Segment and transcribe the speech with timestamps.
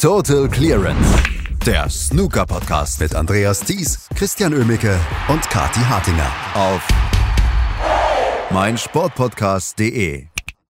[0.00, 1.22] Total Clearance.
[1.66, 6.88] Der Snooker-Podcast mit Andreas Thies, Christian Ömicke und Kati Hartinger auf
[8.50, 10.26] meinsportpodcast.de.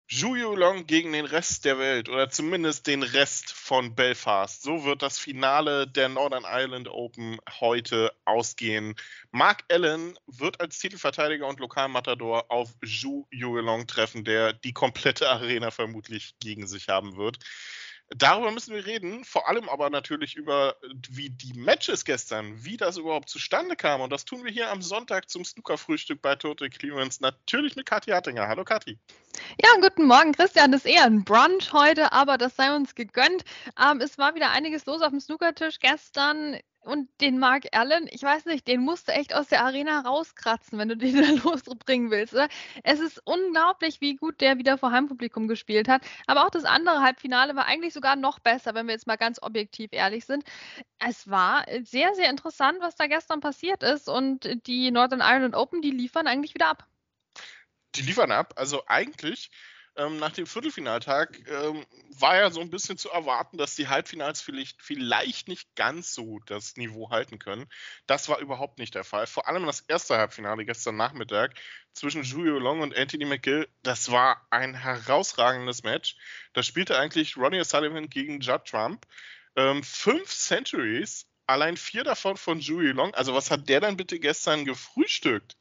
[0.08, 4.62] Zhu Long gegen den Rest der Welt oder zumindest den Rest von Belfast.
[4.62, 8.94] So wird das Finale der Northern Ireland Open heute ausgehen.
[9.32, 15.72] Mark Allen wird als Titelverteidiger und Lokalmatador auf Zhu Long treffen, der die komplette Arena
[15.72, 17.40] vermutlich gegen sich haben wird.
[18.10, 20.76] Darüber müssen wir reden, vor allem aber natürlich über
[21.10, 24.00] wie die Matches gestern, wie das überhaupt zustande kam.
[24.00, 27.20] Und das tun wir hier am Sonntag zum Snooker-Frühstück bei Total Clearance.
[27.20, 28.46] Natürlich mit Kathi Hattinger.
[28.46, 28.96] Hallo Kathi.
[29.62, 30.70] Ja, guten Morgen, Christian.
[30.70, 33.44] Das ist eher ein Brunch heute, aber das sei uns gegönnt.
[33.80, 38.22] Ähm, es war wieder einiges los auf dem Snookertisch gestern und den Mark Allen, ich
[38.22, 42.10] weiß nicht, den musst du echt aus der Arena rauskratzen, wenn du den da losbringen
[42.10, 42.32] willst.
[42.32, 42.48] Oder?
[42.84, 46.02] Es ist unglaublich, wie gut der wieder vor Heimpublikum gespielt hat.
[46.26, 49.42] Aber auch das andere Halbfinale war eigentlich sogar noch besser, wenn wir jetzt mal ganz
[49.42, 50.44] objektiv ehrlich sind.
[50.98, 54.08] Es war sehr, sehr interessant, was da gestern passiert ist.
[54.08, 56.86] Und die Northern Ireland Open, die liefern eigentlich wieder ab.
[57.96, 58.54] Die liefern ab.
[58.56, 59.50] Also eigentlich
[59.96, 61.84] ähm, nach dem Viertelfinaltag ähm,
[62.18, 66.38] war ja so ein bisschen zu erwarten, dass die Halbfinals vielleicht, vielleicht nicht ganz so
[66.46, 67.66] das Niveau halten können.
[68.06, 69.26] Das war überhaupt nicht der Fall.
[69.26, 71.54] Vor allem das erste Halbfinale gestern Nachmittag
[71.92, 76.16] zwischen Julio Long und Anthony McGill, das war ein herausragendes Match.
[76.52, 79.06] Da spielte eigentlich Ronnie O'Sullivan gegen Judd Trump.
[79.56, 83.14] Ähm, fünf Centuries, allein vier davon von Julio Long.
[83.14, 85.56] Also was hat der dann bitte gestern gefrühstückt?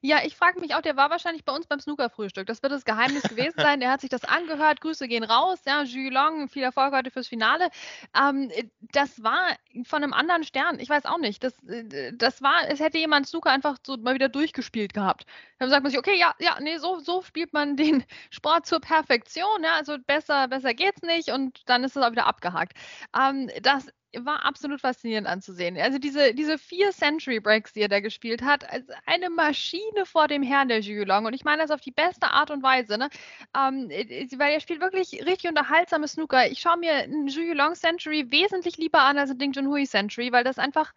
[0.00, 2.46] Ja, ich frage mich auch, der war wahrscheinlich bei uns beim Snooker-Frühstück.
[2.46, 3.80] Das wird das Geheimnis gewesen sein.
[3.80, 4.80] Der hat sich das angehört.
[4.80, 5.58] Grüße gehen raus.
[5.66, 7.68] Ja, Jules Long, viel Erfolg heute fürs Finale.
[8.16, 8.52] Ähm,
[8.92, 10.78] das war von einem anderen Stern.
[10.78, 11.42] Ich weiß auch nicht.
[11.42, 15.26] Das, äh, das war, es hätte jemand Snooker einfach so mal wieder durchgespielt gehabt.
[15.58, 18.80] Dann sagt man sich, okay, ja, ja, nee, so, so spielt man den Sport zur
[18.80, 19.64] Perfektion.
[19.64, 22.74] Ja, also besser, besser geht's nicht und dann ist es auch wieder abgehakt.
[23.18, 25.76] Ähm, das war absolut faszinierend anzusehen.
[25.78, 30.28] Also diese, diese vier Century Breaks, die er da gespielt hat, als eine Maschine vor
[30.28, 31.26] dem Herrn der Long.
[31.26, 33.08] Und ich meine das auf die beste Art und Weise, ne?
[33.56, 36.50] Ähm, äh, weil er spielt wirklich richtig unterhaltsame Snooker.
[36.50, 40.44] Ich schaue mir einen Long Century wesentlich lieber an als ein Ding Junhui Century, weil
[40.44, 40.92] das einfach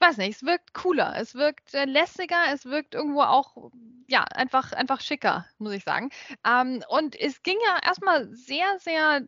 [0.00, 3.72] ich weiß nicht, es wirkt cooler, es wirkt äh, lässiger, es wirkt irgendwo auch,
[4.06, 6.10] ja, einfach, einfach schicker, muss ich sagen.
[6.46, 9.26] Ähm, und es ging ja erstmal sehr, sehr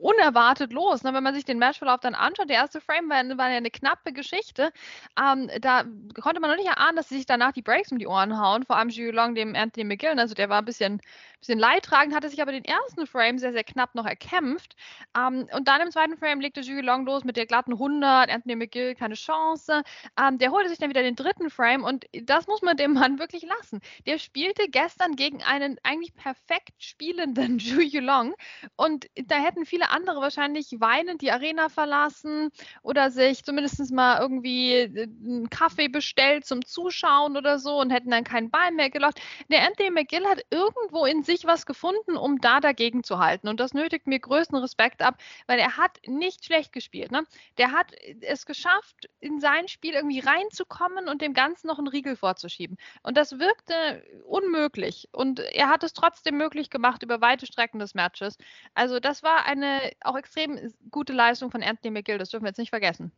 [0.00, 1.02] unerwartet los.
[1.02, 1.12] Ne?
[1.12, 4.12] Wenn man sich den Matchverlauf dann anschaut, der erste Frame war, war ja eine knappe
[4.12, 4.72] Geschichte.
[5.20, 5.84] Ähm, da
[6.20, 8.64] konnte man noch nicht erahnen, dass sie sich danach die Breaks um die Ohren hauen,
[8.64, 10.18] vor allem Julie Long, dem Anthony McGill.
[10.18, 11.00] Also der war ein bisschen
[11.44, 14.76] bisschen leidtragend, hatte sich aber den ersten Frame sehr, sehr knapp noch erkämpft.
[15.16, 18.56] Ähm, und dann im zweiten Frame legte Jules Long los mit der glatten 100, Anthony
[18.56, 19.82] McGill keine Chance.
[20.18, 23.18] Ähm, der holte sich dann wieder den dritten Frame und das muss man dem Mann
[23.18, 23.80] wirklich lassen.
[24.06, 28.34] Der spielte gestern gegen einen eigentlich perfekt spielenden Jules Long
[28.76, 32.50] und da hätten viele andere wahrscheinlich weinend die Arena verlassen
[32.82, 38.10] oder sich zumindest mal irgendwie äh, einen Kaffee bestellt zum Zuschauen oder so und hätten
[38.10, 39.20] dann keinen Ball mehr gelockt.
[39.48, 43.48] Der Anthony McGill hat irgendwo in sich was gefunden, um da dagegen zu halten.
[43.48, 45.16] Und das nötigt mir größten Respekt ab,
[45.46, 47.12] weil er hat nicht schlecht gespielt.
[47.12, 47.24] Ne?
[47.58, 47.92] Der hat
[48.22, 52.76] es geschafft, in sein Spiel irgendwie reinzukommen und dem Ganzen noch einen Riegel vorzuschieben.
[53.02, 55.08] Und das wirkte unmöglich.
[55.12, 58.38] Und er hat es trotzdem möglich gemacht über weite Strecken des Matches.
[58.74, 62.18] Also das war eine auch extrem gute Leistung von Anthony McGill.
[62.18, 63.12] Das dürfen wir jetzt nicht vergessen.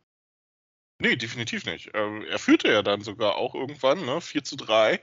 [0.99, 1.91] Nee, definitiv nicht.
[1.93, 4.19] Ähm, er führte ja dann sogar auch irgendwann, ne?
[4.19, 4.99] 4 zu 3,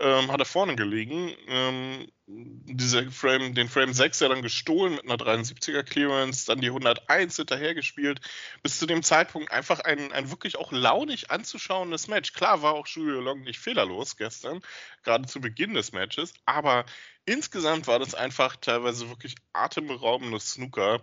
[0.00, 1.32] ähm, hat er vorne gelegen.
[1.46, 6.68] Ähm, diese Frame, den Frame 6 ja dann gestohlen mit einer 73er Clearance, dann die
[6.68, 8.20] 101 hinterhergespielt.
[8.64, 12.32] Bis zu dem Zeitpunkt einfach ein, ein wirklich auch launig anzuschauendes Match.
[12.32, 14.60] Klar war auch Julio Long nicht fehlerlos gestern,
[15.04, 16.84] gerade zu Beginn des Matches, aber
[17.26, 21.00] insgesamt war das einfach teilweise wirklich atemberaubendes Snooker.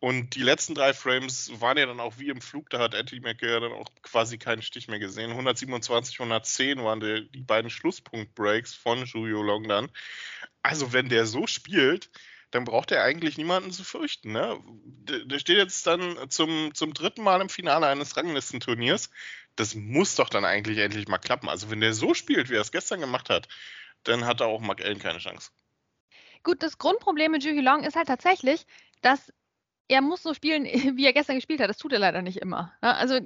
[0.00, 3.20] Und die letzten drei Frames waren ja dann auch wie im Flug, da hat Anthony
[3.20, 5.30] McGill dann auch quasi keinen Stich mehr gesehen.
[5.30, 9.90] 127, 110 waren die, die beiden Schlusspunkt-Breaks von Julio Long dann.
[10.62, 12.10] Also wenn der so spielt,
[12.52, 14.32] dann braucht er eigentlich niemanden zu fürchten.
[14.32, 14.58] Ne?
[14.64, 19.10] Der, steht jetzt dann zum, zum dritten Mal im Finale eines Ranglistenturniers.
[19.56, 21.48] Das muss doch dann eigentlich endlich mal klappen.
[21.48, 23.48] Also wenn der so spielt, wie er es gestern gemacht hat,
[24.04, 25.50] dann hat er auch Mark Allen keine Chance.
[26.44, 28.64] Gut, das Grundproblem mit Juhi Long ist halt tatsächlich,
[29.02, 29.32] dass
[29.88, 30.64] er muss so spielen,
[30.96, 31.68] wie er gestern gespielt hat.
[31.68, 32.72] Das tut er leider nicht immer.
[32.82, 33.18] Ja, also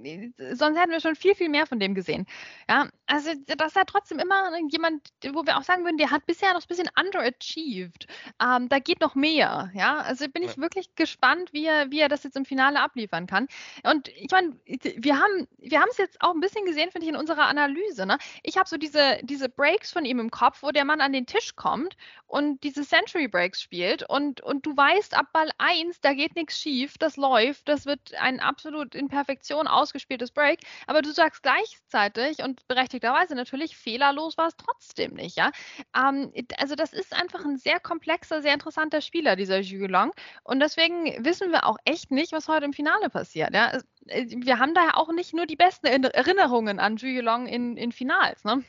[0.53, 2.27] sonst hätten wir schon viel, viel mehr von dem gesehen.
[2.69, 6.27] Ja, also das ist ja trotzdem immer jemand, wo wir auch sagen würden, der hat
[6.27, 8.07] bisher noch ein bisschen underachieved.
[8.43, 9.71] Ähm, da geht noch mehr.
[9.75, 13.27] Ja, also bin ich wirklich gespannt, wie er, wie er das jetzt im Finale abliefern
[13.27, 13.49] kann.
[13.83, 17.13] Und ich meine, wir haben wir haben es jetzt auch ein bisschen gesehen, finde ich,
[17.13, 18.07] in unserer Analyse.
[18.07, 18.19] Ne?
[18.43, 21.27] Ich habe so diese, diese Breaks von ihm im Kopf, wo der Mann an den
[21.27, 26.13] Tisch kommt und diese Century Breaks spielt und, und du weißt, ab Ball 1, da
[26.13, 30.61] geht nichts nichts schief, das läuft, das wird ein absolut in Perfektion ausgespieltes Break.
[30.87, 35.51] Aber du sagst gleichzeitig und berechtigterweise natürlich, fehlerlos war es trotzdem nicht, ja.
[35.97, 40.13] Ähm, also das ist einfach ein sehr komplexer, sehr interessanter Spieler, dieser Long.
[40.45, 43.55] Und deswegen wissen wir auch echt nicht, was heute im Finale passiert.
[43.55, 43.79] Ja?
[44.07, 47.93] Äh, wir haben da ja auch nicht nur die besten Erinnerungen an Long in, in
[47.93, 48.45] Finals.
[48.45, 48.65] Ne?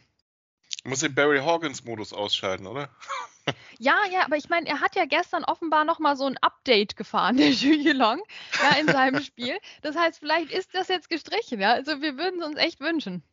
[0.83, 2.89] Muss den Barry Hawkins-Modus ausschalten, oder?
[3.79, 7.37] Ja, ja, aber ich meine, er hat ja gestern offenbar nochmal so ein Update gefahren,
[7.37, 8.21] der Julie Long,
[8.61, 9.57] ja, in seinem Spiel.
[9.81, 11.73] Das heißt, vielleicht ist das jetzt gestrichen, ja.
[11.73, 13.23] Also wir würden es uns echt wünschen.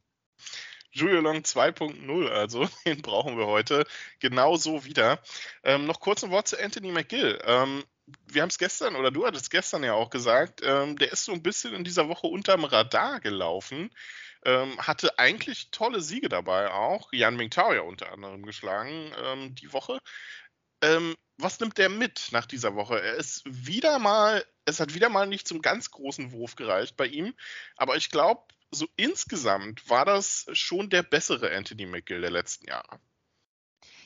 [0.93, 3.87] Julio Long 2.0, also den brauchen wir heute
[4.19, 5.21] genauso wieder.
[5.63, 7.41] Ähm, noch kurz ein Wort zu Anthony McGill.
[7.45, 7.85] Ähm,
[8.27, 11.33] wir haben es gestern, oder du hattest gestern ja auch gesagt, ähm, der ist so
[11.33, 13.91] ein bisschen in dieser Woche unterm Radar gelaufen.
[14.45, 17.13] Ähm, hatte eigentlich tolle Siege dabei auch.
[17.13, 19.99] Jan Mingtao ja unter anderem geschlagen ähm, die Woche.
[20.83, 23.01] Ähm, was nimmt der mit nach dieser Woche?
[23.01, 27.07] Er ist wieder mal, es hat wieder mal nicht zum ganz großen Wurf gereicht bei
[27.07, 27.35] ihm,
[27.77, 33.01] aber ich glaube, so insgesamt war das schon der bessere Anthony McGill der letzten Jahre.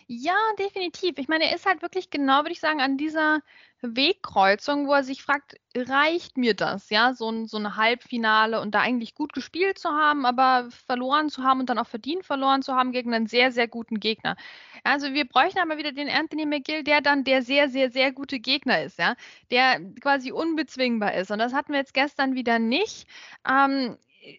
[0.06, 1.18] Ja, definitiv.
[1.18, 3.40] Ich meine, er ist halt wirklich genau, würde ich sagen, an dieser
[3.80, 8.74] Wegkreuzung, wo er sich fragt, reicht mir das, ja, so ein, so ein Halbfinale und
[8.74, 12.62] da eigentlich gut gespielt zu haben, aber verloren zu haben und dann auch verdient verloren
[12.62, 14.36] zu haben gegen einen sehr, sehr guten Gegner.
[14.84, 18.40] Also wir bräuchten aber wieder den Anthony McGill, der dann der sehr, sehr, sehr gute
[18.40, 19.14] Gegner ist, ja,
[19.50, 21.30] der quasi unbezwingbar ist.
[21.30, 23.06] Und das hatten wir jetzt gestern wieder nicht.
[23.48, 23.96] Ähm,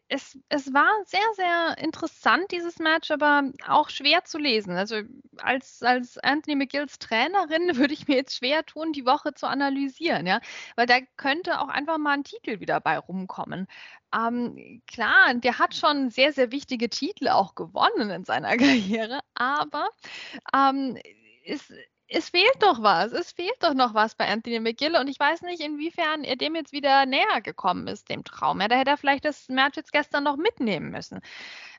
[0.07, 4.75] es, es war sehr, sehr interessant, dieses Match, aber auch schwer zu lesen.
[4.77, 5.01] Also
[5.37, 10.25] als, als Anthony McGills Trainerin würde ich mir jetzt schwer tun, die Woche zu analysieren,
[10.25, 10.39] ja.
[10.75, 13.67] Weil da könnte auch einfach mal ein Titel wieder bei rumkommen.
[14.13, 19.89] Ähm, klar, der hat schon sehr, sehr wichtige Titel auch gewonnen in seiner Karriere, aber
[20.53, 20.97] ähm,
[21.43, 21.71] ist
[22.07, 23.11] es fehlt doch was.
[23.13, 26.55] Es fehlt doch noch was bei Anthony McGill und ich weiß nicht, inwiefern er dem
[26.55, 28.61] jetzt wieder näher gekommen ist, dem Traum.
[28.61, 31.21] Ja, da hätte er vielleicht das Match jetzt gestern noch mitnehmen müssen.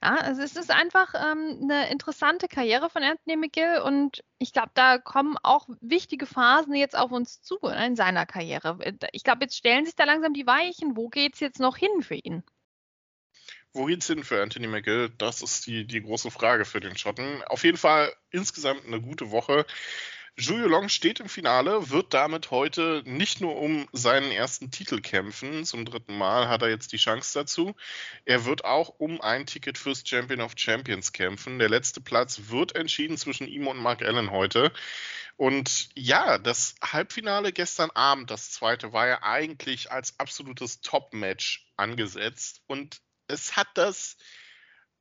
[0.02, 4.70] Ja, also es ist einfach ähm, eine interessante Karriere von Anthony McGill und ich glaube,
[4.75, 8.78] da kommen auch wichtige Phasen jetzt auf uns zu in seiner Karriere.
[9.12, 10.96] Ich glaube, jetzt stellen sich da langsam die Weichen.
[10.96, 12.43] Wo geht es jetzt noch hin für ihn?
[13.73, 15.11] Wo geht's hin für Anthony McGill?
[15.19, 17.43] Das ist die, die große Frage für den Schotten.
[17.44, 19.67] Auf jeden Fall insgesamt eine gute Woche.
[20.38, 25.64] Julio Long steht im Finale, wird damit heute nicht nur um seinen ersten Titel kämpfen,
[25.64, 27.74] zum dritten Mal hat er jetzt die Chance dazu.
[28.26, 31.58] Er wird auch um ein Ticket fürs Champion of Champions kämpfen.
[31.58, 34.72] Der letzte Platz wird entschieden zwischen ihm und Mark Allen heute.
[35.38, 42.60] Und ja, das Halbfinale gestern Abend, das zweite, war ja eigentlich als absolutes Top-Match angesetzt.
[42.66, 44.18] Und es hat das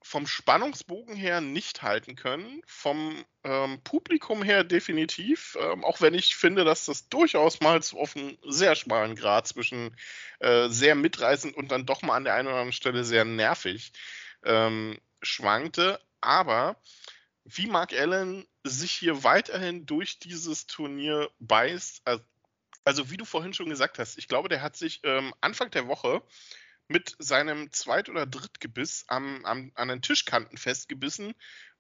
[0.06, 6.36] vom Spannungsbogen her nicht halten können, vom ähm, Publikum her definitiv, ähm, auch wenn ich
[6.36, 9.98] finde, dass das durchaus mal auf einem sehr schmalen Grad zwischen
[10.42, 13.94] äh, sehr mitreißend und dann doch mal an der einen oder anderen Stelle sehr nervig
[14.44, 16.00] ähm, schwankte.
[16.22, 16.80] Aber
[17.44, 22.24] wie Mark Allen sich hier weiterhin durch dieses Turnier beißt, also,
[22.84, 25.88] also wie du vorhin schon gesagt hast, ich glaube, der hat sich ähm, Anfang der
[25.88, 26.22] Woche
[26.88, 31.34] mit seinem Zweit- oder Drittgebiss am, am, an den Tischkanten festgebissen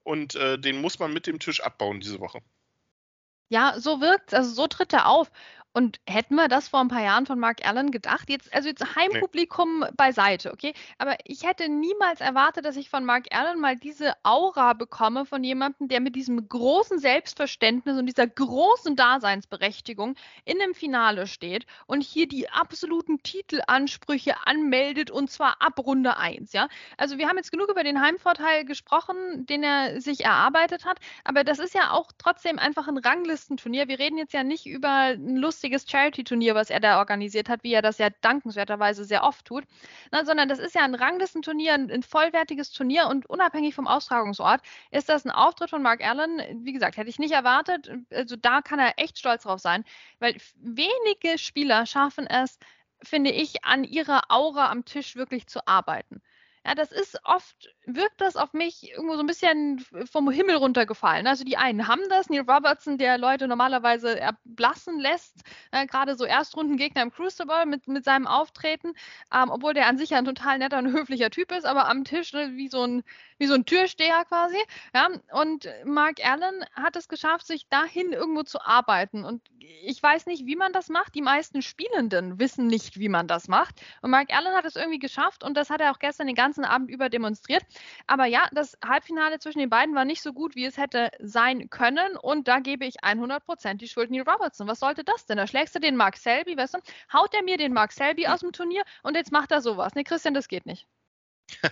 [0.04, 2.42] und äh, den muss man mit dem Tisch abbauen diese Woche.
[3.50, 5.32] Ja, so wirkt also so tritt er auf.
[5.78, 8.30] Und hätten wir das vor ein paar Jahren von Mark Allen gedacht?
[8.30, 9.88] Jetzt, also jetzt Heimpublikum nee.
[9.98, 10.74] beiseite, okay?
[11.00, 15.44] Aber ich hätte niemals erwartet, dass ich von Mark Allen mal diese Aura bekomme von
[15.44, 20.16] jemandem, der mit diesem großen Selbstverständnis und dieser großen Daseinsberechtigung
[20.46, 26.54] in einem Finale steht und hier die absoluten Titelansprüche anmeldet und zwar ab Runde 1,
[26.54, 26.70] ja?
[26.96, 31.44] Also wir haben jetzt genug über den Heimvorteil gesprochen, den er sich erarbeitet hat, aber
[31.44, 33.90] das ist ja auch trotzdem einfach ein Ranglistenturnier.
[33.90, 37.64] Wir reden jetzt ja nicht über ein lustiges lustiges Charity-Turnier, was er da organisiert hat,
[37.64, 39.64] wie er das ja dankenswerterweise sehr oft tut,
[40.12, 44.62] Na, sondern das ist ja ein Ranglistenturnier, ein, ein vollwertiges Turnier und unabhängig vom Austragungsort
[44.92, 46.64] ist das ein Auftritt von Mark Allen.
[46.64, 47.92] Wie gesagt, hätte ich nicht erwartet.
[48.12, 49.84] Also da kann er echt stolz drauf sein,
[50.20, 52.60] weil wenige Spieler schaffen es,
[53.02, 56.22] finde ich, an ihrer Aura am Tisch wirklich zu arbeiten.
[56.66, 61.28] Ja, das ist oft, wirkt das auf mich irgendwo so ein bisschen vom Himmel runtergefallen.
[61.28, 66.26] Also die einen haben das, Neil Robertson, der Leute normalerweise erblassen lässt, äh, gerade so
[66.26, 68.94] Erstrundengegner im Crucible mit, mit seinem Auftreten,
[69.34, 72.04] ähm, obwohl der an sich ja ein total netter und höflicher Typ ist, aber am
[72.04, 73.04] Tisch ne, wie, so ein,
[73.38, 74.58] wie so ein Türsteher quasi.
[74.94, 75.10] Ja?
[75.32, 79.24] Und Mark Allen hat es geschafft, sich dahin irgendwo zu arbeiten.
[79.24, 79.42] Und
[79.84, 81.14] ich weiß nicht, wie man das macht.
[81.16, 83.82] Die meisten Spielenden wissen nicht, wie man das macht.
[84.02, 86.56] Und Mark Allen hat es irgendwie geschafft und das hat er auch gestern den ganzen
[86.56, 87.64] ganzen Abend über demonstriert.
[88.08, 91.70] Aber ja, das Halbfinale zwischen den beiden war nicht so gut, wie es hätte sein
[91.70, 92.18] können.
[92.18, 94.68] Und da gebe ich 100% die Schuld Neil Robertson.
[94.68, 95.38] Was sollte das denn?
[95.38, 96.80] Da schlägst du den Mark Selby, weißt du?
[97.14, 99.96] Haut er mir den Mark Selby aus dem Turnier und jetzt macht er sowas.
[99.96, 100.88] Ne, Christian, das geht nicht.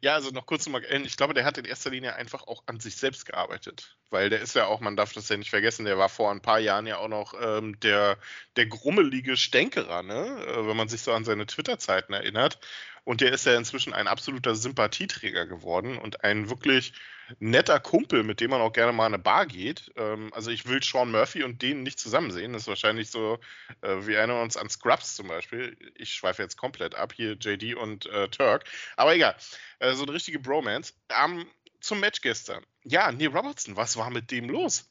[0.00, 1.04] ja, also noch kurz zu Mark Allen.
[1.04, 3.96] Ich glaube, der hat in erster Linie einfach auch an sich selbst gearbeitet.
[4.10, 6.42] Weil der ist ja auch, man darf das ja nicht vergessen, der war vor ein
[6.42, 8.18] paar Jahren ja auch noch ähm, der,
[8.56, 10.44] der grummelige Stänkerer, ne?
[10.46, 12.58] Äh, wenn man sich so an seine Twitter-Zeiten erinnert.
[13.04, 16.94] Und der ist ja inzwischen ein absoluter Sympathieträger geworden und ein wirklich
[17.38, 19.92] netter Kumpel, mit dem man auch gerne mal in eine Bar geht.
[19.96, 22.52] Ähm, also ich will Sean Murphy und den nicht zusammen sehen.
[22.52, 23.38] Das ist wahrscheinlich so,
[23.82, 25.76] äh, wir erinnern uns an Scrubs zum Beispiel.
[25.94, 28.64] Ich schweife jetzt komplett ab, hier JD und äh, Turk.
[28.96, 29.36] Aber egal,
[29.78, 30.94] äh, so eine richtige Bromance.
[31.08, 31.46] Ähm,
[31.80, 32.64] zum Match gestern.
[32.84, 34.90] Ja, Neil Robertson, was war mit dem los?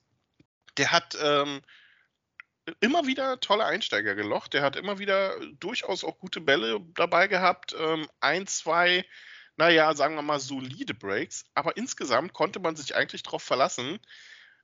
[0.77, 1.61] Der hat ähm,
[2.79, 4.53] immer wieder tolle Einsteiger gelocht.
[4.53, 7.75] Der hat immer wieder durchaus auch gute Bälle dabei gehabt.
[7.77, 9.05] Ähm, ein, zwei,
[9.57, 11.45] naja, sagen wir mal solide Breaks.
[11.53, 13.99] Aber insgesamt konnte man sich eigentlich darauf verlassen,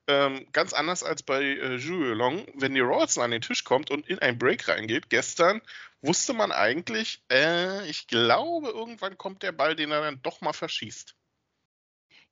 [0.07, 3.91] ähm, ganz anders als bei äh, Jules Long, wenn die Rawson an den Tisch kommt
[3.91, 5.09] und in ein Break reingeht.
[5.09, 5.61] Gestern
[6.01, 10.53] wusste man eigentlich, äh, ich glaube, irgendwann kommt der Ball, den er dann doch mal
[10.53, 11.15] verschießt.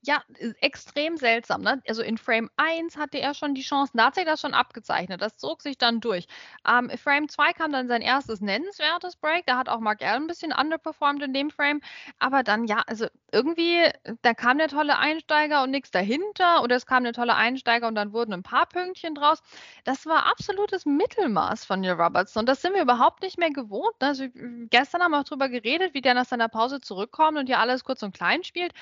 [0.02, 1.62] Ja, äh, extrem seltsam.
[1.62, 1.82] Ne?
[1.88, 5.22] Also in Frame 1 hatte er schon die Chance, da hat sich das schon abgezeichnet.
[5.22, 6.28] Das zog sich dann durch.
[6.68, 9.46] Ähm, Frame 2 kam dann sein erstes nennenswertes Break.
[9.48, 11.82] Da hat auch Mark Allen ein bisschen underperformed in dem Frame.
[12.20, 13.90] Aber dann, ja, also irgendwie,
[14.22, 16.64] da kam der tolle Einsteiger und nichts dahinter.
[16.64, 19.42] Oder es kam der tolle Einsteiger und dann wurden ein paar Pünktchen draus.
[19.84, 22.46] Das war absolutes Mittelmaß von Neil Robertson.
[22.46, 24.00] Das sind wir überhaupt nicht mehr gewohnt.
[24.02, 24.08] Ne?
[24.08, 24.26] Also
[24.70, 27.84] gestern haben wir auch drüber geredet, wie der nach seiner Pause zurückkommt und hier alles
[27.84, 28.74] kurz und klein spielt.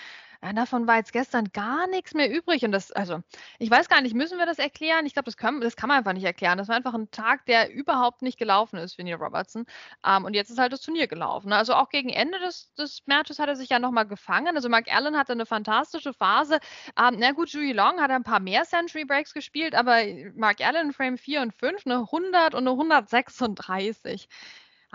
[0.46, 2.64] Ja, davon war jetzt gestern gar nichts mehr übrig.
[2.64, 3.20] Und das, also,
[3.58, 5.08] ich weiß gar nicht, müssen wir das erklären?
[5.08, 6.60] Ich glaube, das, das kann man einfach nicht erklären.
[6.60, 9.66] Das war einfach ein Tag, der überhaupt nicht gelaufen ist für Neil Robertson.
[10.06, 11.52] Ähm, und jetzt ist halt das Turnier gelaufen.
[11.52, 14.56] Also auch gegen Ende des, des Matches hat er sich ja nochmal gefangen.
[14.56, 16.60] Also Mark Allen hatte eine fantastische Phase.
[16.96, 19.98] Ähm, na gut, Julie Long hat ein paar mehr Century Breaks gespielt, aber
[20.36, 24.28] Mark Allen Frame 4 und 5 eine 100 und eine 136.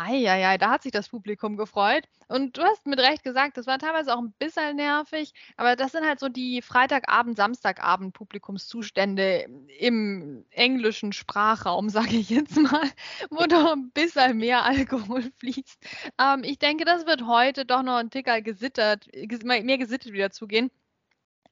[0.00, 2.04] Eieiei, da hat sich das Publikum gefreut.
[2.28, 5.92] Und du hast mit Recht gesagt, das war teilweise auch ein bisschen nervig, aber das
[5.92, 9.46] sind halt so die Freitagabend, Samstagabend Publikumszustände
[9.78, 12.88] im englischen Sprachraum, sage ich jetzt mal,
[13.30, 15.78] wo doch ein bisschen mehr Alkohol fließt.
[16.18, 20.70] Ähm, ich denke, das wird heute doch noch ein Ticker gesittert, mehr gesittet wieder zugehen.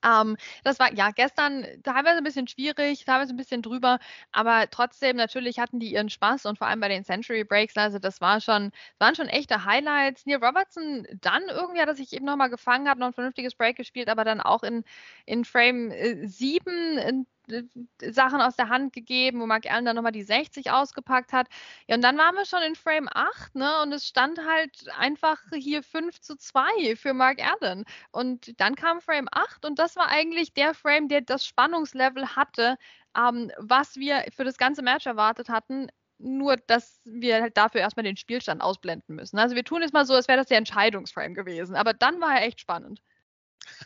[0.04, 3.98] Ähm, das war ja gestern teilweise ein bisschen schwierig, teilweise ein bisschen drüber,
[4.32, 7.98] aber trotzdem natürlich hatten die ihren Spaß und vor allem bei den Century Breaks, also
[7.98, 10.26] das war schon, waren schon echte Highlights.
[10.26, 13.76] Neil Robertson dann irgendwie hat er sich eben nochmal gefangen, hat noch ein vernünftiges Break
[13.76, 14.84] gespielt, aber dann auch in,
[15.26, 15.92] in Frame
[16.26, 17.12] 7 äh,
[18.02, 21.48] Sachen aus der Hand gegeben, wo Mark Allen dann nochmal die 60 ausgepackt hat.
[21.86, 23.82] Ja, und dann waren wir schon in Frame 8, ne?
[23.82, 27.84] Und es stand halt einfach hier 5 zu 2 für Mark Allen.
[28.12, 32.76] Und dann kam Frame 8 und das war eigentlich der Frame, der das Spannungslevel hatte,
[33.16, 35.88] ähm, was wir für das ganze Match erwartet hatten.
[36.20, 39.38] Nur, dass wir halt dafür erstmal den Spielstand ausblenden müssen.
[39.38, 41.76] Also wir tun jetzt mal so, als wäre das der Entscheidungsframe gewesen.
[41.76, 43.00] Aber dann war er echt spannend.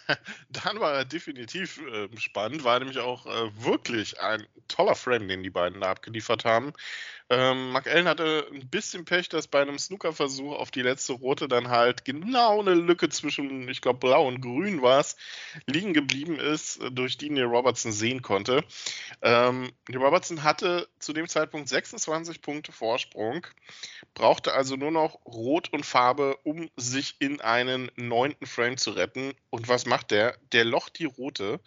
[0.50, 5.42] Dann war er definitiv äh, spannend, war nämlich auch äh, wirklich ein toller Frame, den
[5.42, 6.72] die beiden da abgeliefert haben.
[7.32, 11.48] Ähm, Mark Allen hatte ein bisschen Pech, dass bei einem Snookerversuch auf die letzte rote
[11.48, 15.16] dann halt genau eine Lücke zwischen, ich glaube, blau und grün war es,
[15.66, 18.62] liegen geblieben ist, durch die Neil Robertson sehen konnte.
[19.22, 23.46] Ähm, Neil Robertson hatte zu dem Zeitpunkt 26 Punkte Vorsprung,
[24.12, 29.32] brauchte also nur noch Rot und Farbe, um sich in einen neunten Frame zu retten.
[29.48, 30.36] Und was macht der?
[30.52, 31.60] Der locht die rote.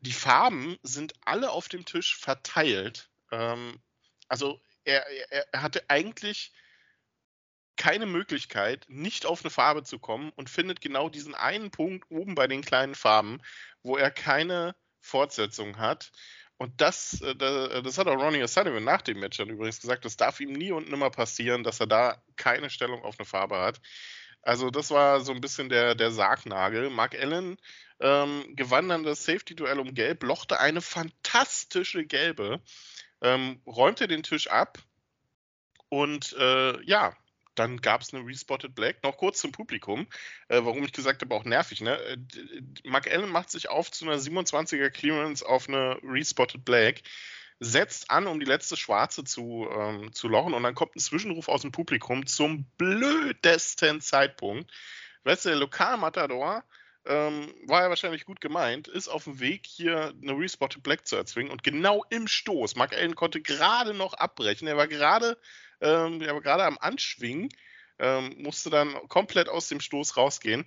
[0.00, 3.08] Die Farben sind alle auf dem Tisch verteilt.
[3.30, 3.78] Ähm,
[4.28, 6.52] also er, er, hatte eigentlich
[7.76, 12.34] keine Möglichkeit, nicht auf eine Farbe zu kommen und findet genau diesen einen Punkt oben
[12.34, 13.42] bei den kleinen Farben,
[13.82, 16.10] wo er keine Fortsetzung hat.
[16.58, 20.16] Und das, äh, das hat auch Ronnie O'Sullivan nach dem Match dann übrigens gesagt, das
[20.16, 23.80] darf ihm nie und nimmer passieren, dass er da keine Stellung auf eine Farbe hat.
[24.40, 26.88] Also das war so ein bisschen der, der Sargnagel.
[26.88, 27.58] Mark Allen
[28.00, 32.62] ähm, gewann dann das Safety-Duell um Gelb, lochte eine fantastische Gelbe
[33.22, 34.78] ähm, räumte den Tisch ab
[35.88, 37.16] und äh, ja,
[37.54, 39.02] dann gab es eine Respotted Black.
[39.02, 40.06] Noch kurz zum Publikum,
[40.48, 41.80] äh, warum ich gesagt habe, auch nervig.
[41.80, 41.96] Ne?
[41.98, 42.18] Äh,
[42.84, 47.02] Mark Allen macht sich auf zu einer 27er Clearance auf eine Respotted Black,
[47.58, 51.48] setzt an, um die letzte Schwarze zu, ähm, zu lochen und dann kommt ein Zwischenruf
[51.48, 54.70] aus dem Publikum zum blödesten Zeitpunkt.
[55.24, 56.62] Weißt du, der Lokalmatador
[57.06, 61.16] ähm, war ja wahrscheinlich gut gemeint, ist auf dem Weg, hier eine Respotted Black zu
[61.16, 62.76] erzwingen und genau im Stoß.
[62.76, 64.68] Mark Allen konnte gerade noch abbrechen.
[64.68, 65.38] Er war gerade,
[65.80, 67.48] ähm, er war gerade am Anschwingen.
[67.98, 70.66] ähm, musste dann komplett aus dem Stoß rausgehen.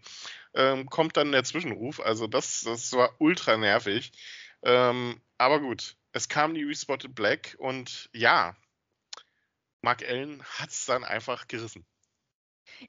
[0.55, 1.99] Ähm, kommt dann der Zwischenruf.
[1.99, 4.11] Also das, das war ultra nervig.
[4.63, 8.55] Ähm, aber gut, es kam die Respotted Black und ja,
[9.81, 11.85] Mark Allen hat es dann einfach gerissen.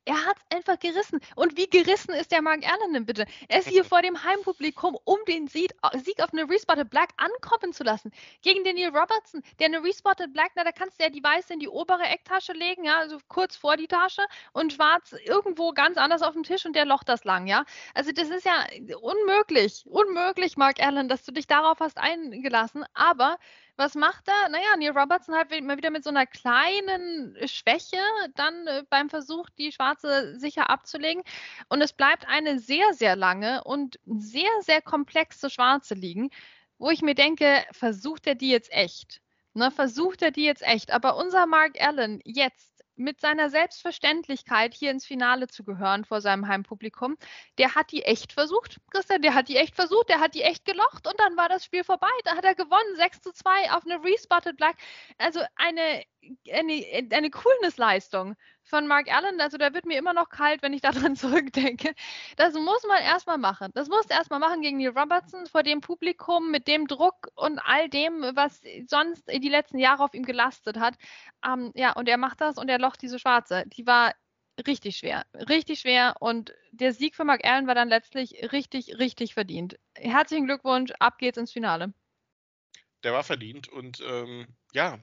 [0.05, 1.21] Er hat es einfach gerissen.
[1.37, 3.27] Und wie gerissen ist der Mark Allen denn bitte?
[3.49, 5.73] Er ist hier vor dem Heimpublikum, um den Sieg,
[6.03, 8.11] Sieg auf eine Respotted Black ankommen zu lassen.
[8.43, 11.53] Gegen den Neil Robertson, der eine Respotted Black, na, da kannst du ja die weiße
[11.53, 14.23] in die obere Ecktasche legen, ja, also kurz vor die Tasche
[14.53, 17.65] und schwarz irgendwo ganz anders auf dem Tisch und der locht das lang, ja.
[17.95, 18.67] Also das ist ja
[19.01, 22.85] unmöglich, unmöglich, Mark Allen, dass du dich darauf hast eingelassen.
[22.95, 23.39] Aber
[23.81, 24.51] was macht er?
[24.51, 27.97] Naja, Neil Robertson halt immer wieder mit so einer kleinen Schwäche
[28.37, 31.25] dann äh, beim Versuch, die Schwarze sicher abzulegen.
[31.69, 36.31] Und es bleibt eine sehr, sehr lange und sehr, sehr komplexe Schwarze liegen,
[36.79, 39.23] wo ich mir denke, versucht er die jetzt echt?
[39.55, 40.93] Ne, versucht er die jetzt echt?
[40.93, 42.70] Aber unser Mark Allen jetzt
[43.00, 47.16] mit seiner Selbstverständlichkeit hier ins Finale zu gehören vor seinem Heimpublikum,
[47.59, 50.64] der hat die echt versucht, Christian, der hat die echt versucht, der hat die echt
[50.64, 52.09] gelocht und dann war das Spiel vorbei.
[52.25, 54.76] Da hat er gewonnen, 6 zu 2 auf eine Respotted Black.
[55.19, 56.04] Also eine,
[56.52, 60.81] eine, eine Coolness-Leistung von Mark Allen, also da wird mir immer noch kalt, wenn ich
[61.12, 61.95] daran zurückdenke.
[62.37, 63.71] Das muss man erstmal machen.
[63.75, 67.59] Das musst du erstmal machen gegen Neil Robertson vor dem Publikum, mit dem Druck und
[67.59, 70.95] all dem, was sonst die letzten Jahre auf ihm gelastet hat.
[71.45, 73.64] Ähm, ja, und er macht das und er locht diese Schwarze.
[73.67, 74.14] Die war
[74.67, 79.35] richtig schwer, richtig schwer und der Sieg für Mark Allen war dann letztlich richtig, richtig
[79.35, 79.79] verdient.
[79.95, 81.95] Herzlichen Glückwunsch, ab geht's ins Finale
[83.02, 83.69] der war verdient.
[83.69, 84.99] Und ähm, ja,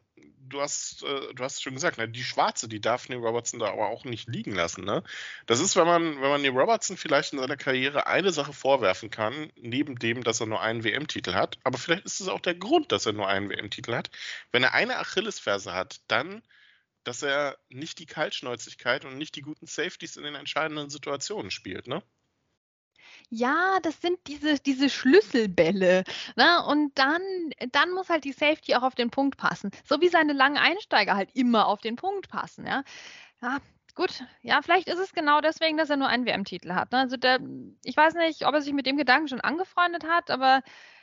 [0.50, 3.67] du hast, äh, du hast schon gesagt, ne, die Schwarze, die darf Neil Robertson da
[3.67, 4.86] aber auch nicht liegen lassen.
[4.86, 5.03] Ne?
[5.45, 9.09] Das ist, wenn man, wenn man Neil Robertson vielleicht in seiner Karriere eine Sache vorwerfen
[9.09, 12.55] kann, neben dem, dass er nur einen WM-Titel hat, aber vielleicht ist es auch der
[12.55, 14.09] Grund, dass er nur einen WM-Titel hat.
[14.51, 16.41] Wenn er eine Achillesferse hat, dann
[17.03, 21.88] dass er nicht die Kaltschnäuzigkeit und nicht die guten Safeties in den entscheidenden Situationen spielt,
[21.88, 22.03] ne?
[23.29, 26.03] Ja, das sind diese, diese Schlüsselbälle.
[26.35, 26.65] Ne?
[26.65, 27.21] Und dann,
[27.71, 29.71] dann muss halt die Safety auch auf den Punkt passen.
[29.85, 32.65] So wie seine langen Einsteiger halt immer auf den Punkt passen.
[32.65, 32.83] Ja,
[33.41, 33.57] ja
[33.95, 36.91] gut, ja, vielleicht ist es genau deswegen, dass er nur einen WM-Titel hat.
[36.91, 36.99] Ne?
[36.99, 37.39] Also der,
[37.84, 40.62] ich weiß nicht, ob er sich mit dem Gedanken schon angefreundet hat, aber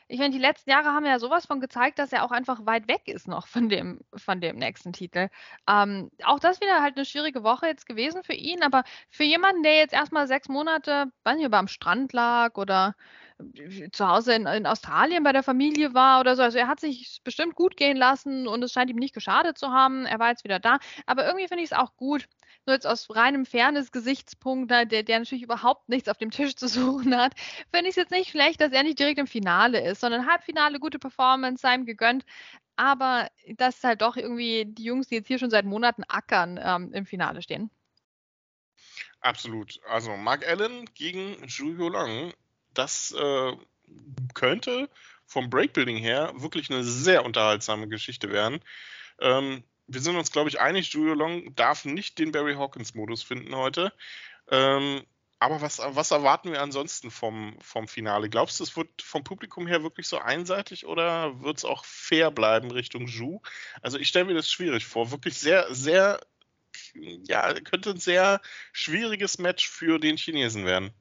[0.09, 2.89] ich meine, die letzten Jahre haben ja sowas von gezeigt, dass er auch einfach weit
[2.89, 5.29] weg ist noch von dem, von dem nächsten Titel.
[5.69, 9.63] Ähm, auch das wieder halt eine schwierige Woche jetzt gewesen für ihn, aber für jemanden,
[9.63, 12.95] der jetzt erstmal sechs Monate, weiß nicht, ob am Strand lag oder
[13.93, 16.43] zu Hause in, in, Australien bei der Familie war oder so.
[16.43, 19.69] Also er hat sich bestimmt gut gehen lassen und es scheint ihm nicht geschadet zu
[19.69, 20.07] haben.
[20.07, 20.79] Er war jetzt wieder da.
[21.07, 22.29] Aber irgendwie finde ich es auch gut,
[22.67, 27.17] nur jetzt aus reinem Fairness-Gesichtspunkt, der, der natürlich überhaupt nichts auf dem Tisch zu suchen
[27.17, 27.35] hat,
[27.73, 30.79] finde ich es jetzt nicht schlecht, dass er nicht direkt im Finale ist, sondern Halbfinale,
[30.79, 32.25] gute Performance, sei ihm gegönnt.
[32.77, 36.93] Aber dass halt doch irgendwie die Jungs, die jetzt hier schon seit Monaten ackern, ähm,
[36.93, 37.71] im Finale stehen.
[39.21, 39.81] Absolut.
[39.89, 42.33] Also Mark Allen gegen Zhu Long,
[42.75, 43.53] das äh,
[44.35, 44.89] könnte
[45.27, 48.61] vom Breakbuilding her wirklich eine sehr unterhaltsame Geschichte werden.
[49.21, 53.55] Ähm, wir sind uns, glaube ich, einig, Julio Long darf nicht den Barry Hawkins-Modus finden
[53.55, 53.93] heute.
[54.51, 55.03] Ähm,
[55.39, 58.31] aber was, was, erwarten wir ansonsten vom, vom Finale?
[58.31, 62.31] Glaubst du, es wird vom Publikum her wirklich so einseitig oder wird es auch fair
[62.31, 63.41] bleiben Richtung Ju?
[63.83, 65.11] Also ich stelle mir das schwierig vor.
[65.11, 66.21] Wirklich sehr, sehr,
[66.95, 68.41] ja, könnte ein sehr
[68.73, 70.95] schwieriges Match für den Chinesen werden.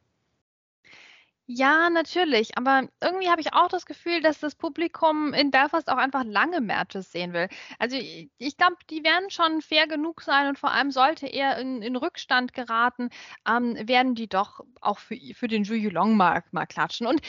[1.45, 2.57] Ja, natürlich.
[2.57, 6.61] Aber irgendwie habe ich auch das Gefühl, dass das Publikum in Belfast auch einfach lange
[6.61, 7.49] Matches sehen will.
[7.79, 11.57] Also ich, ich glaube, die werden schon fair genug sein und vor allem sollte er
[11.57, 13.09] in, in Rückstand geraten,
[13.45, 17.07] ähm, werden die doch auch für, für den Juju Long mal, mal klatschen.
[17.07, 17.19] Und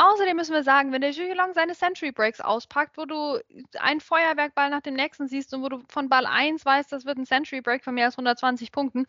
[0.00, 3.38] Außerdem müssen wir sagen, wenn der Long seine Century Breaks auspackt, wo du
[3.78, 7.18] einen Feuerwerkball nach dem nächsten siehst und wo du von Ball 1 weißt, das wird
[7.18, 9.06] ein Century Break von mehr als 120 Punkten,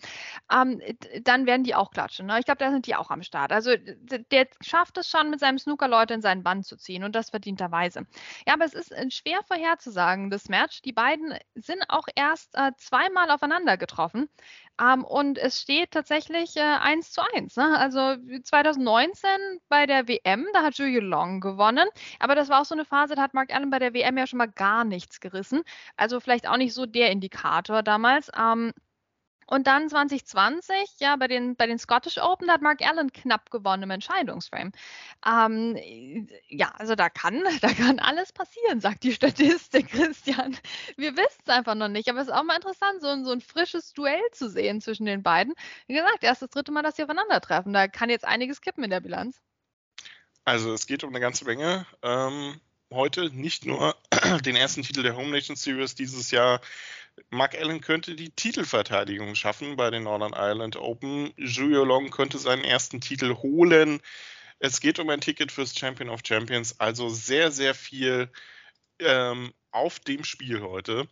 [0.51, 0.81] ähm,
[1.21, 2.25] dann werden die auch klatschen.
[2.25, 2.39] Ne?
[2.39, 3.53] Ich glaube, da sind die auch am Start.
[3.53, 7.15] Also der schafft es schon, mit seinem Snooker Leute in seinen Bann zu ziehen und
[7.15, 8.05] das verdienterweise.
[8.45, 10.81] Ja, aber es ist äh, schwer vorherzusagen, das Match.
[10.81, 14.27] Die beiden sind auch erst äh, zweimal aufeinander getroffen.
[14.81, 17.55] Ähm, und es steht tatsächlich äh, 1 zu 1.
[17.55, 17.77] Ne?
[17.77, 19.29] Also 2019
[19.69, 21.87] bei der WM, da hat Julie Long gewonnen.
[22.19, 24.27] Aber das war auch so eine Phase, da hat Mark Allen bei der WM ja
[24.27, 25.61] schon mal gar nichts gerissen.
[25.97, 28.29] Also vielleicht auch nicht so der Indikator damals.
[28.37, 28.73] Ähm,
[29.51, 33.51] und dann 2020, ja, bei den, bei den Scottish Open, da hat Mark Allen knapp
[33.51, 34.71] gewonnen im Entscheidungsframe.
[35.27, 35.77] Ähm,
[36.47, 40.55] ja, also da kann, da kann alles passieren, sagt die Statistik, Christian.
[40.95, 43.31] Wir wissen es einfach noch nicht, aber es ist auch mal interessant, so, ein, so
[43.31, 45.53] ein frisches Duell zu sehen zwischen den beiden.
[45.85, 47.73] Wie gesagt, erst das dritte Mal, dass sie aufeinandertreffen.
[47.73, 49.41] Da kann jetzt einiges kippen in der Bilanz.
[50.45, 51.85] Also es geht um eine ganze Menge.
[52.01, 52.59] Ähm,
[52.91, 53.95] heute nicht nur
[54.45, 56.61] den ersten Titel der Home Nation Series dieses Jahr
[57.29, 61.33] Mark Allen könnte die Titelverteidigung schaffen bei den Northern Ireland Open.
[61.37, 64.01] Julio Long könnte seinen ersten Titel holen.
[64.59, 68.29] Es geht um ein Ticket fürs Champion of Champions, also sehr, sehr viel
[68.99, 71.07] ähm, auf dem Spiel heute.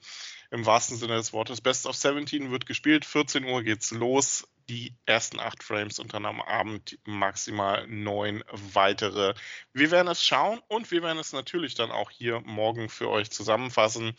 [0.52, 1.62] Im wahrsten Sinne des Wortes.
[1.62, 4.48] Best of 17 wird gespielt, 14 Uhr geht's los.
[4.69, 9.34] Die ersten acht Frames und dann am Abend maximal neun weitere.
[9.73, 13.32] Wir werden es schauen und wir werden es natürlich dann auch hier morgen für euch
[13.32, 14.13] zusammenfassen.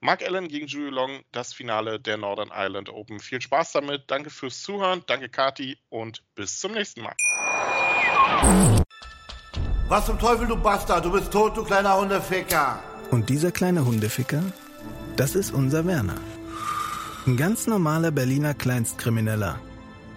[0.00, 3.18] Mark Allen gegen Julio Long, das Finale der Northern Ireland Open.
[3.18, 7.16] Viel Spaß damit, danke fürs Zuhören, danke Kati und bis zum nächsten Mal.
[9.88, 12.82] Was zum Teufel, du Bastard, du bist tot, du kleiner Hundeficker.
[13.10, 14.42] Und dieser kleine Hundeficker,
[15.16, 16.20] das ist unser Werner.
[17.26, 19.58] Ein ganz normaler Berliner Kleinstkrimineller,